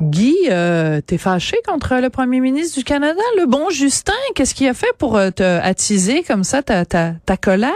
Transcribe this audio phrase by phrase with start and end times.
[0.00, 4.12] Guy, euh, t'es fâché contre le premier ministre du Canada, le bon Justin?
[4.36, 7.72] Qu'est-ce qu'il a fait pour euh, te attiser comme ça ta, colère?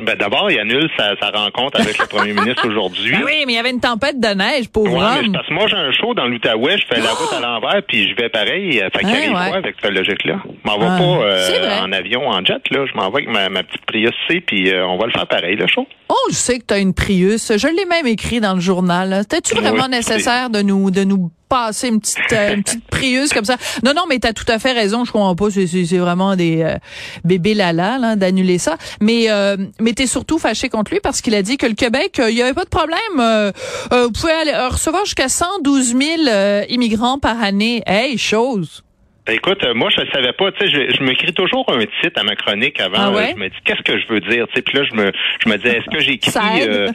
[0.00, 3.12] Ben d'abord il annule sa, sa rencontre avec le premier ministre aujourd'hui.
[3.12, 5.52] Ben oui, mais il y avait une tempête de neige, pauvre Ouais, mais parce que
[5.54, 8.28] moi j'ai un show dans l'Outaouais, je fais la route à l'envers puis je vais
[8.28, 9.48] pareil, fait qu'il Ouais, arrive ouais.
[9.48, 10.42] quoi avec cette logique-là.
[10.44, 13.28] Je m'en vais Ah, pas euh, en avion, en jet là, je m'en vais avec
[13.28, 15.86] ma, ma petite Prius C puis euh, on va le faire pareil le show.
[16.08, 17.52] Oh, je sais que t'as une Prius.
[17.56, 19.20] Je l'ai même écrit dans le journal.
[19.22, 23.44] C'était-tu vraiment nécessaire de nous de nous passer une petite euh, une petite Prius comme
[23.44, 25.04] ça Non, non, mais t'as tout à fait raison.
[25.04, 25.50] Je comprends pas.
[25.50, 26.76] C'est vraiment des euh,
[27.24, 28.76] bébés lala là d'annuler ça.
[29.00, 32.18] Mais euh, mais t'es surtout fâché contre lui parce qu'il a dit que le Québec,
[32.18, 32.98] euh, il y avait pas de problème.
[33.20, 33.52] Euh,
[33.92, 37.82] euh, vous pouvez aller, euh, recevoir jusqu'à 112 000 euh, immigrants par année.
[37.86, 38.82] Hey, chose.
[39.26, 42.20] Écoute, euh, moi je ne savais pas, tu sais, je, je m'écris toujours un titre
[42.20, 42.96] à ma chronique avant.
[42.98, 43.30] Ah ouais?
[43.30, 45.12] Euh, Je me dis qu'est-ce que je veux dire, tu sais, puis là je me
[45.42, 46.88] je me disais est-ce que j'ai écrit euh,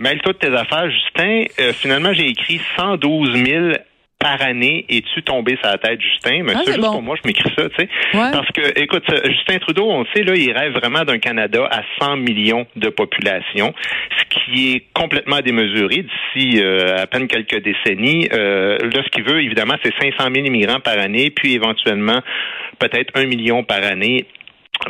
[0.00, 1.44] de tes affaires, Justin.
[1.60, 3.66] Euh, finalement j'ai écrit 112 000
[4.18, 6.42] par année es-tu tombé sur la tête, Justin?
[6.44, 6.92] Mais Ah, c'est juste bon.
[6.92, 7.88] pour moi, je m'écris ça, tu sais.
[8.14, 8.30] Ouais.
[8.32, 11.68] Parce que, écoute, euh, Justin Trudeau, on le sait, là, il rêve vraiment d'un Canada
[11.70, 13.74] à 100 millions de population,
[14.18, 14.24] ce
[14.54, 18.28] qui est complètement démesuré d'ici euh, à peine quelques décennies.
[18.32, 22.20] Euh, là, ce qu'il veut, évidemment, c'est 500 000 immigrants par année, puis éventuellement
[22.78, 24.26] peut-être un million par année.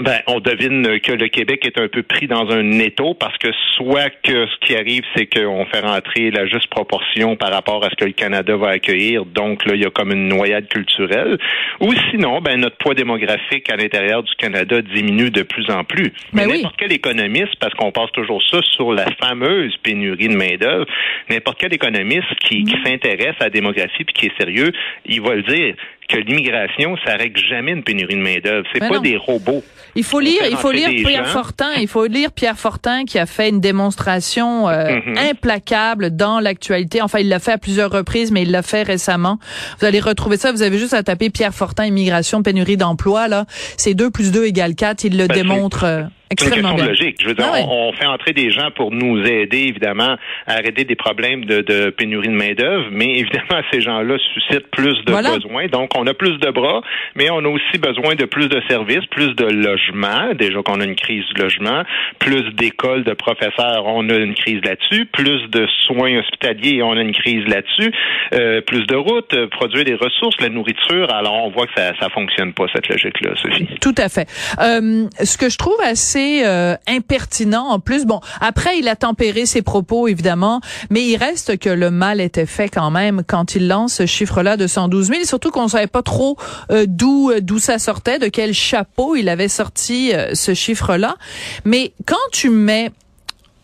[0.00, 3.48] Ben, on devine que le Québec est un peu pris dans un étau parce que
[3.76, 7.90] soit que ce qui arrive, c'est qu'on fait rentrer la juste proportion par rapport à
[7.90, 11.38] ce que le Canada va accueillir, donc là, il y a comme une noyade culturelle,
[11.80, 16.12] ou sinon, ben, notre poids démographique à l'intérieur du Canada diminue de plus en plus.
[16.32, 16.56] Mais Ben oui.
[16.58, 20.86] n'importe quel économiste, parce qu'on passe toujours ça sur la fameuse pénurie de main-d'œuvre,
[21.30, 24.72] n'importe quel économiste qui, qui s'intéresse à la démographie puis qui est sérieux,
[25.06, 25.74] il va le dire
[26.06, 28.66] que l'immigration, ça règle jamais une pénurie de main-d'œuvre.
[28.72, 29.00] C'est Ben pas non.
[29.02, 29.62] des robots.
[29.94, 31.30] Il faut lire, il faut lire Pierre gens.
[31.32, 31.70] Fortin.
[31.80, 35.16] Il faut lire Pierre Fortin qui a fait une démonstration euh, Mhm.
[35.30, 37.00] implacable dans l'actualité.
[37.00, 39.38] Enfin, il l'a fait à plusieurs reprises, mais il l'a fait récemment.
[39.80, 40.52] Vous allez retrouver ça.
[40.52, 43.46] Vous avez juste à taper Pierre Fortin immigration pénurie d'emploi là.
[43.78, 45.04] C'est 2 plus 2 égale 4.
[45.04, 46.84] Il le Ben, démontre euh, C'est une question bien.
[46.84, 47.16] de logique.
[47.20, 50.16] Je veux dire, Ah on, on fait entrer des gens pour nous aider, évidemment,
[50.46, 54.96] à arrêter des problèmes de, de pénurie de main-d'œuvre, mais évidemment, ces gens-là suscitent plus
[55.04, 55.34] de Voilà.
[55.34, 55.66] besoins.
[55.68, 56.82] Donc, on a plus de bras,
[57.14, 60.34] mais on a aussi besoin de plus de services, plus de logements.
[60.34, 61.82] Déjà qu'on a une crise du logement,
[62.18, 67.00] plus d'écoles, de professeurs, on a une crise là-dessus, plus de soins hospitaliers, on a
[67.02, 67.92] une crise là-dessus,
[68.34, 71.12] euh, plus de routes, euh, produire des ressources, la nourriture.
[71.14, 73.68] Alors, on voit que ça, ça fonctionne pas cette logique-là, Sophie.
[73.80, 74.28] Tout à fait.
[74.60, 79.46] Euh, ce que je trouve assez euh, impertinent en plus, bon, après il a tempéré
[79.46, 80.60] ses propos évidemment,
[80.90, 84.56] mais il reste que le mal était fait quand même quand il lance ce chiffre-là
[84.56, 86.36] de 112 000, et surtout qu'on savait pas trop
[86.70, 91.16] euh, d'où euh, d'où ça sortait, de quel chapeau il avait sorti ce chiffre-là.
[91.64, 92.90] Mais quand tu mets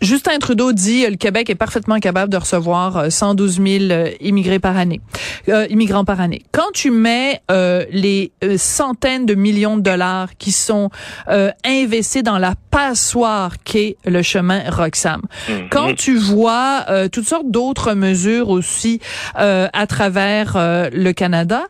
[0.02, 4.10] Justin Trudeau dit euh, le Québec est parfaitement capable de recevoir euh, 112 000 euh,
[4.20, 5.00] immigrés par année,
[5.48, 6.42] euh, immigrants par année.
[6.52, 10.90] Quand tu mets euh, les euh, centaines de millions de dollars qui sont
[11.28, 15.68] euh, investis dans la passoire qu'est le chemin Roxham, Mhm.
[15.70, 19.00] quand tu vois euh, toutes sortes d'autres mesures aussi
[19.38, 21.62] euh, à travers euh, le Canada,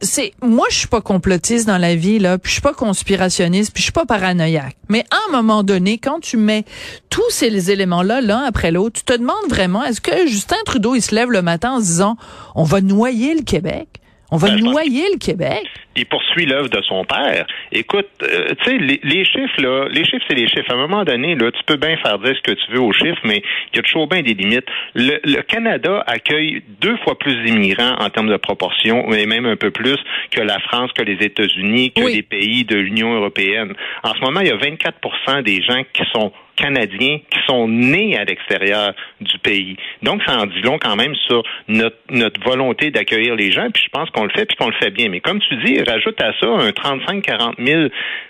[0.00, 3.72] c'est moi je suis pas complotiste dans la vie là, puis je suis pas conspirationniste,
[3.72, 4.76] puis je suis pas paranoïaque.
[4.88, 6.64] Mais à un moment donné, quand tu mets
[7.10, 10.94] tous ces éléments là l'un après l'autre, tu te demandes vraiment est-ce que Justin Trudeau
[10.94, 12.16] il se lève le matin en se disant
[12.54, 13.95] on va noyer le Québec?
[14.32, 15.62] On va Ben, noyer le Québec.
[15.94, 17.46] il poursuit l'œuvre de son père.
[17.70, 20.68] Écoute, euh, tu sais, les, les chiffres, là, les chiffres, c'est les chiffres.
[20.70, 22.92] À un moment donné, là, tu peux bien faire dire ce que tu veux aux
[22.92, 23.40] chiffres, mais
[23.72, 24.66] il y a toujours bien des limites.
[24.94, 29.56] Le, le Canada accueille deux fois plus d'immigrants en termes de proportion, et même un
[29.56, 29.96] peu plus
[30.32, 32.14] que la France, que les États-Unis, que Oui.
[32.16, 33.74] les pays de l'Union européenne.
[34.02, 38.16] En ce moment, il y a 24% des gens qui sont canadiens qui sont nés
[38.18, 39.76] à l'extérieur du pays.
[40.02, 43.82] Donc, ça en dit long quand même sur notre, notre volonté d'accueillir les gens, puis
[43.84, 45.08] je pense qu'on le fait, puis qu'on le fait bien.
[45.08, 47.82] Mais comme tu dis, rajoute à ça un 35-40 000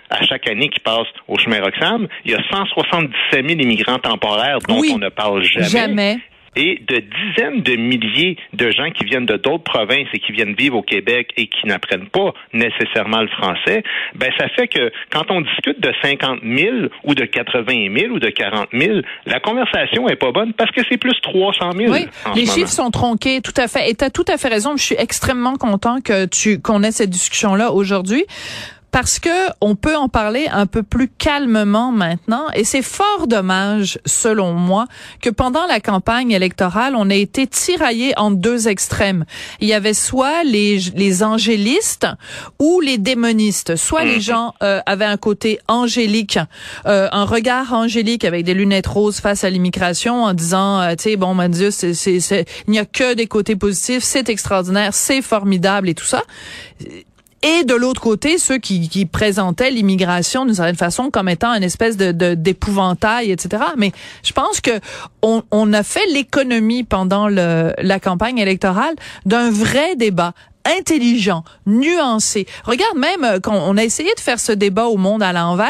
[0.09, 2.07] à chaque année qui passent au chemin Roxham.
[2.25, 4.91] Il y a 177 000 immigrants temporaires dont Oui.
[4.93, 6.17] on ne parle jamais Jamais.
[6.57, 10.55] Et de dizaines de milliers de gens qui viennent de d'autres provinces et qui viennent
[10.55, 13.83] vivre au Québec et qui n'apprennent pas nécessairement le français,
[14.15, 18.19] ben ça fait que quand on discute de 50 000 ou de 80 000 ou
[18.19, 21.91] de 40 000, la conversation est pas bonne parce que c'est plus 300 000.
[21.91, 23.89] Oui, en les ce chiffres sont tronqués, tout à fait.
[23.89, 24.75] Et tu as tout à fait raison.
[24.75, 28.25] Je suis extrêmement content que tu qu'on ait cette discussion-là aujourd'hui.
[28.97, 29.29] Parce que
[29.61, 34.87] on peut en parler un peu plus calmement maintenant, et c'est fort dommage, selon moi,
[35.21, 39.25] que pendant la campagne électorale, on ait été tiraillé en deux extrêmes.
[39.61, 42.07] Il y avait soit les les angélistes
[42.57, 43.75] ou les démonistes.
[43.75, 46.39] Soit les gens euh, avaient un côté angélique,
[46.87, 51.03] euh, un regard angélique avec des lunettes roses face à l'immigration, en disant, euh, tu
[51.11, 54.27] sais, bon, mon Dieu, c'est, c'est, c'est- il n'y a que des côtés positifs, c'est
[54.27, 56.23] extraordinaire, c'est formidable et tout ça.
[57.43, 61.63] Et de l'autre côté, ceux qui, qui présentaient l'immigration d'une certaine façon comme étant une
[61.63, 63.63] espèce de, d'épouvantail, etc.
[63.77, 63.91] Mais
[64.23, 64.71] je pense que
[65.21, 68.95] on, a fait l'économie pendant la campagne électorale
[69.25, 70.33] d'un vrai débat
[70.79, 72.45] intelligent, nuancé.
[72.63, 75.67] Regarde même euh, quand on a essayé de faire ce débat au monde à l'envers,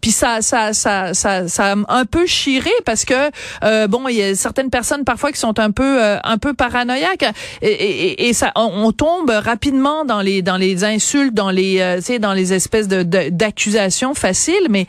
[0.00, 3.30] puis ça, ça, ça, ça, ça un peu chiré parce que
[3.64, 6.54] euh, bon, il y a certaines personnes parfois qui sont un peu, euh, un peu
[6.54, 7.24] paranoïaques
[7.62, 11.96] et, et, et ça, on, tombe rapidement dans les, dans les insultes, dans les, euh,
[11.98, 14.86] tu sais, dans les espèces de- d'accusations faciles, mais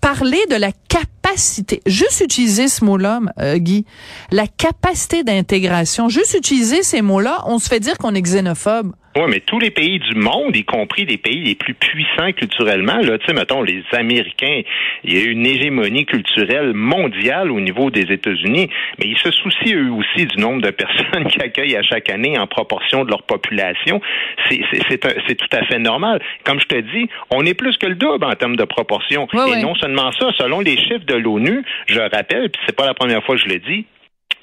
[0.00, 3.84] parler de la capacité, juste utiliser ce mot-là, euh, Guy,
[4.30, 8.92] la capacité d'intégration, juste utiliser ces mots-là, on se fait dire qu'on est xénophobe.
[9.16, 12.98] Oui, mais tous les pays du monde, y compris les pays les plus puissants culturellement,
[12.98, 14.60] là, tu sais, mettons, les Américains,
[15.04, 18.68] il y a une hégémonie culturelle mondiale au niveau des États-Unis,
[18.98, 22.38] mais ils se soucient eux aussi du nombre de personnes qu'ils accueillent à chaque année
[22.38, 24.02] en proportion de leur population.
[24.50, 26.20] C'est tout à fait normal.
[26.44, 29.28] Comme je te dis, on est plus que le double en termes de proportion.
[29.32, 32.94] Et non seulement ça, selon les chiffres de l'ONU, je rappelle, puis c'est pas la
[32.94, 33.86] première fois que je le dis,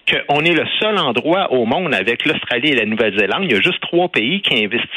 [0.10, 3.44] qu'on est le seul endroit au monde avec l'Australie et la Nouvelle-Zélande.
[3.46, 4.90] Il y a juste trois pays qui investissent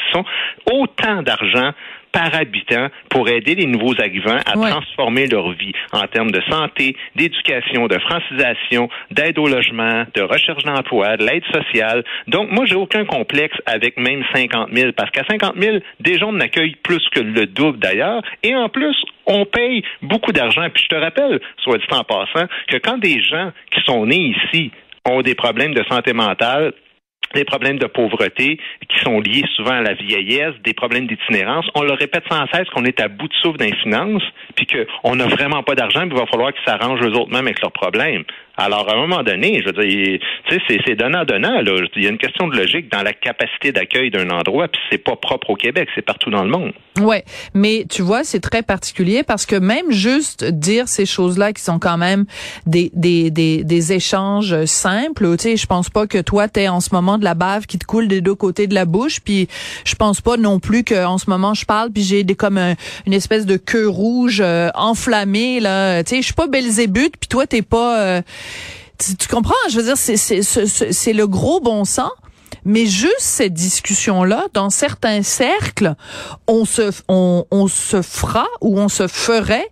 [0.71, 1.71] autant d'argent
[2.11, 4.69] par habitant pour aider les nouveaux arrivants à Ouais.
[4.71, 10.63] transformer leur vie en termes de santé, d'éducation, de francisation, d'aide au logement, de recherche
[10.63, 12.03] d'emploi, de l'aide sociale.
[12.27, 16.39] Donc, moi, j'ai aucun complexe avec même 50 000 parce qu'à 50 000, déjà, on
[16.39, 18.21] accueille plus que le double d'ailleurs.
[18.41, 18.95] Et en plus,
[19.25, 20.65] on paye beaucoup d'argent.
[20.73, 24.33] Puis je te rappelle, soit dit en passant, que quand des gens qui sont nés
[24.45, 24.71] ici
[25.07, 26.73] ont des problèmes de santé mentale,
[27.33, 28.57] des problèmes de pauvreté
[28.87, 31.65] qui sont liés souvent à la vieillesse, des problèmes d'itinérance.
[31.75, 34.23] On leur répète sans cesse qu'on est à bout de souffle dans les finances,
[34.55, 37.47] puis qu'on n'a vraiment pas d'argent, puis il va falloir qu'ils s'arrangent eux autres mêmes
[37.47, 38.23] avec leurs problèmes.
[38.57, 40.19] Alors, à un moment donné, je veux dire,
[40.49, 41.61] tu sais, c'est- c'est donnant-donnant.
[41.61, 41.71] là.
[41.95, 44.97] Il y a une question de logique dans la capacité d'accueil d'un endroit, puis c'est
[44.97, 46.71] pas propre au Québec, c'est partout dans le monde.
[46.99, 47.23] Ouais,
[47.53, 51.77] mais tu vois, c'est très particulier parce que même juste dire ces choses-là qui sont
[51.79, 52.25] quand même
[52.65, 56.79] des des des, des échanges simples, tu sais, je pense pas que toi t'es en
[56.79, 59.47] ce moment de la bave qui te coule des deux côtés de la bouche, puis
[59.85, 62.57] je pense pas non plus que en ce moment je parle puis j'ai des comme
[62.57, 62.73] un-
[63.05, 67.27] une espèce de queue rouge euh, enflammée là, tu sais, je suis pas Belzébuth puis
[67.29, 68.21] toi t'es pas euh,
[68.97, 72.11] tu, comprends, je veux dire c'est le gros bon sens.
[72.65, 75.95] Mais juste cette discussion-là, dans certains cercles,
[76.47, 79.69] on se, on se fera ou on se ferait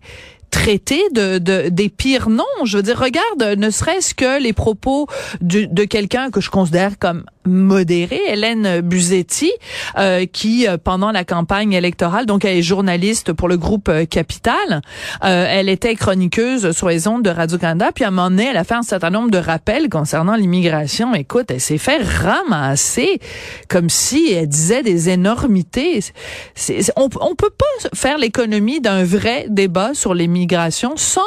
[0.55, 2.63] traiter de, de des pires noms.
[2.63, 5.05] Je veux dire, regarde, ne serait-ce que les propos
[5.41, 9.51] de, de quelqu'un que je considère comme modéré, Hélène Buzetti,
[9.99, 14.05] euh, qui euh, pendant la campagne électorale, donc elle est journaliste pour le groupe euh,
[14.05, 14.81] Capital,
[15.23, 18.47] euh, elle était chroniqueuse sur les ondes de Radio Canada, puis à un moment donné,
[18.49, 21.13] elle a fait un certain nombre de rappels concernant l'immigration.
[21.13, 23.19] Écoute, elle s'est fait ramasser
[23.67, 25.99] comme si elle disait des énormités.
[26.55, 30.44] C'est- c'est- on, on peut pas faire l'économie d'un vrai débat sur l'immigration
[30.97, 31.21] sans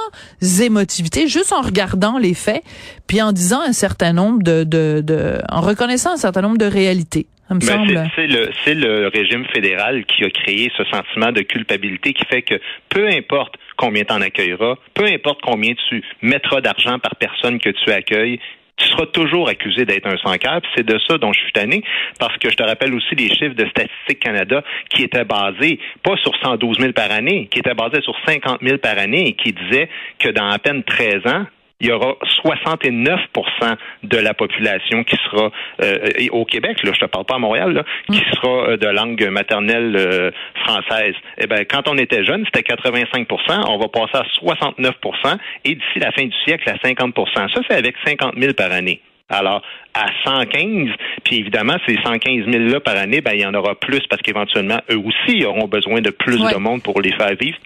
[0.63, 2.63] émotivité, juste en regardant les faits,
[3.07, 6.67] puis en disant un certain nombre de, de, de en reconnaissant un certain nombre de
[6.67, 7.27] réalités.
[7.51, 12.25] Ben, c'est- le c'est le régime fédéral qui a créé ce sentiment de culpabilité qui
[12.27, 12.61] fait que
[12.91, 17.71] peu importe combien tu en accueilleras, peu importe combien tu mettras d'argent par personne que
[17.71, 18.39] tu accueilles,
[18.79, 20.61] tu seras toujours accusé d'être un sans-cœur.
[20.75, 21.83] C'est de ça dont je suis tanné,
[22.19, 26.17] parce que je te rappelle aussi les chiffres de Statistique Canada qui étaient basés pas
[26.17, 29.53] sur 112 000 par année, qui étaient basés sur 50 000 par année et qui
[29.53, 31.45] disaient que dans à peine 13 ans,
[31.81, 35.51] il y aura 69% de la population qui sera
[35.83, 38.35] euh, au Québec, là, je te parle pas à Montréal, là, qui mm.
[38.35, 40.31] sera euh, de langue maternelle euh,
[40.65, 41.15] française.
[41.39, 43.27] Eh ben, quand on était jeune, c'était 85%
[43.69, 47.77] On va passer à 69% et d'ici la fin du siècle à 50% Ça, c'est
[47.77, 49.01] avec 50 000 par année.
[49.31, 50.89] Alors, à 115,
[51.23, 54.23] puis évidemment, ces 115 000 là par année, ben, il y en aura plus parce
[54.23, 57.59] qu'éventuellement, eux aussi auront besoin de plus de monde pour les faire vivre.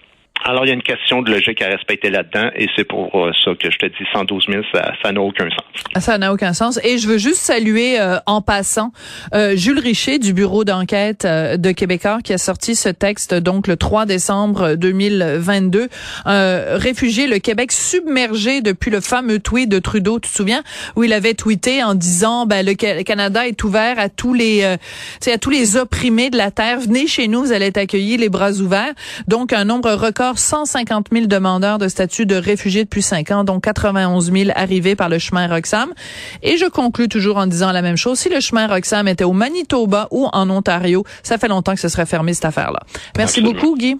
[0.45, 3.31] Alors, il y a une question de logique à respecter là-dedans, et c'est pour euh,
[3.45, 4.63] ça que je te dis 112 000,
[5.01, 6.03] ça n'a aucun sens.
[6.03, 6.81] Ça n'a aucun sens.
[6.83, 8.91] Et je veux juste saluer, euh, en passant,
[9.33, 13.77] euh, Jules Richer du bureau d'enquête de Québécois qui a sorti ce texte, donc le
[13.77, 15.87] 3 décembre 2022.
[16.25, 20.63] réfugié, le Québec submergé depuis le fameux tweet de Trudeau, tu te souviens,
[20.97, 22.73] où il avait tweeté en disant, ben, le,
[23.03, 26.81] Canada est ouvert à tous les, à tous les opprimés de la terre.
[26.81, 28.93] Venez chez nous, vous allez être accueillis les bras ouverts.
[29.27, 33.59] Donc, un nombre record 150 000 demandeurs de statut de réfugiés depuis cinq ans, dont
[33.59, 35.93] 91 000 arrivés par le chemin Roxham.
[36.41, 38.19] Et je conclus toujours en disant la même chose.
[38.19, 41.89] Si le chemin Roxham était au Manitoba ou en Ontario, ça fait longtemps que ce
[41.89, 42.79] serait fermé cette affaire-là.
[43.17, 43.97] Merci beaucoup, Guy.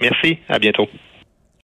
[0.00, 0.38] Merci.
[0.48, 0.86] À bientôt.